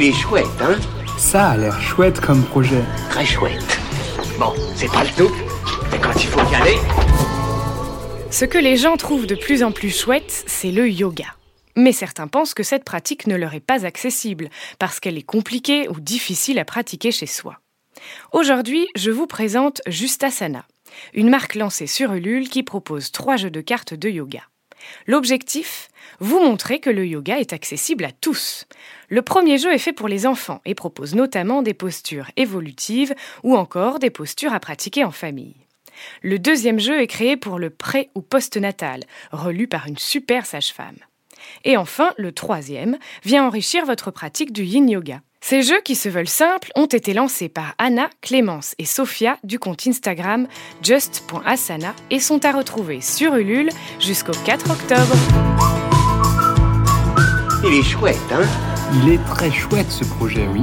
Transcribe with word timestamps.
Il 0.00 0.04
est 0.04 0.12
chouette, 0.12 0.46
hein 0.60 0.78
Ça 1.18 1.48
a 1.48 1.56
l'air 1.56 1.80
chouette 1.80 2.20
comme 2.20 2.44
projet. 2.44 2.84
Très 3.10 3.26
chouette. 3.26 3.80
Bon, 4.38 4.52
c'est 4.76 4.86
pas 4.92 5.02
le 5.02 5.10
tout, 5.10 5.34
mais 5.90 5.98
quand 5.98 6.14
il 6.14 6.28
faut 6.28 6.52
y 6.52 6.54
aller... 6.54 6.76
Ce 8.30 8.44
que 8.44 8.58
les 8.58 8.76
gens 8.76 8.96
trouvent 8.96 9.26
de 9.26 9.34
plus 9.34 9.64
en 9.64 9.72
plus 9.72 9.90
chouette, 9.90 10.44
c'est 10.46 10.70
le 10.70 10.88
yoga. 10.88 11.34
Mais 11.74 11.90
certains 11.90 12.28
pensent 12.28 12.54
que 12.54 12.62
cette 12.62 12.84
pratique 12.84 13.26
ne 13.26 13.34
leur 13.34 13.54
est 13.54 13.60
pas 13.60 13.84
accessible, 13.84 14.50
parce 14.78 15.00
qu'elle 15.00 15.18
est 15.18 15.22
compliquée 15.22 15.88
ou 15.88 15.98
difficile 15.98 16.60
à 16.60 16.64
pratiquer 16.64 17.10
chez 17.10 17.26
soi. 17.26 17.58
Aujourd'hui, 18.30 18.86
je 18.94 19.10
vous 19.10 19.26
présente 19.26 19.82
Justasana, 19.88 20.64
une 21.12 21.28
marque 21.28 21.56
lancée 21.56 21.88
sur 21.88 22.12
Ulule 22.12 22.48
qui 22.48 22.62
propose 22.62 23.10
trois 23.10 23.34
jeux 23.34 23.50
de 23.50 23.60
cartes 23.60 23.94
de 23.94 24.08
yoga. 24.08 24.42
L'objectif 25.06 25.88
Vous 26.20 26.40
montrer 26.40 26.80
que 26.80 26.90
le 26.90 27.06
yoga 27.06 27.38
est 27.38 27.52
accessible 27.52 28.04
à 28.04 28.12
tous. 28.12 28.66
Le 29.08 29.22
premier 29.22 29.58
jeu 29.58 29.72
est 29.72 29.78
fait 29.78 29.92
pour 29.92 30.08
les 30.08 30.26
enfants 30.26 30.60
et 30.64 30.74
propose 30.74 31.14
notamment 31.14 31.62
des 31.62 31.74
postures 31.74 32.30
évolutives 32.36 33.14
ou 33.42 33.56
encore 33.56 33.98
des 33.98 34.10
postures 34.10 34.52
à 34.52 34.60
pratiquer 34.60 35.04
en 35.04 35.10
famille. 35.10 35.56
Le 36.22 36.38
deuxième 36.38 36.78
jeu 36.78 37.00
est 37.00 37.06
créé 37.06 37.36
pour 37.36 37.58
le 37.58 37.70
pré- 37.70 38.10
ou 38.14 38.22
post-natal, 38.22 39.04
relu 39.32 39.66
par 39.66 39.86
une 39.86 39.98
super 39.98 40.46
sage-femme. 40.46 40.98
Et 41.64 41.76
enfin, 41.76 42.12
le 42.18 42.32
troisième 42.32 42.98
vient 43.24 43.46
enrichir 43.46 43.84
votre 43.84 44.10
pratique 44.10 44.52
du 44.52 44.64
yin 44.64 44.88
yoga. 44.88 45.20
Ces 45.40 45.62
jeux 45.62 45.80
qui 45.84 45.94
se 45.94 46.08
veulent 46.08 46.28
simples 46.28 46.70
ont 46.74 46.86
été 46.86 47.14
lancés 47.14 47.48
par 47.48 47.74
Anna, 47.78 48.10
Clémence 48.20 48.74
et 48.78 48.84
Sophia 48.84 49.38
du 49.44 49.58
compte 49.58 49.86
Instagram 49.86 50.46
just.asana 50.82 51.94
et 52.10 52.20
sont 52.20 52.44
à 52.44 52.52
retrouver 52.52 53.00
sur 53.00 53.34
Ulule 53.36 53.70
jusqu'au 54.00 54.32
4 54.44 54.70
octobre. 54.70 55.14
Il 57.64 57.74
est 57.74 57.82
chouette, 57.82 58.16
hein? 58.32 58.46
Il 59.02 59.12
est 59.12 59.24
très 59.26 59.50
chouette 59.50 59.90
ce 59.90 60.04
projet, 60.04 60.46
oui. 60.52 60.62